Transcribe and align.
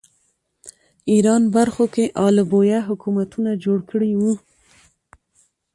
ایران 1.11 1.43
برخو 1.55 1.85
کې 1.93 2.03
آل 2.25 2.37
بویه 2.51 2.79
حکومتونه 2.89 3.51
جوړ 3.63 3.79
کړي 3.91 4.11
وو 4.21 4.33